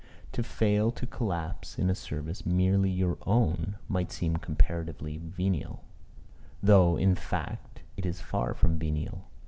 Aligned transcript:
To 0.31 0.41
fail, 0.41 0.89
to 0.93 1.05
collapse 1.05 1.77
in 1.77 1.87
a 1.87 1.93
service 1.93 2.43
merely 2.43 2.89
your 2.89 3.19
own, 3.27 3.75
might 3.87 4.11
seem 4.11 4.37
comparatively 4.37 5.19
venial; 5.19 5.83
though, 6.63 6.97
in 6.97 7.13
fact, 7.13 7.83
it 7.95 8.07
is 8.07 8.19
far 8.19 8.55
from 8.55 8.79
venial. 8.79 9.27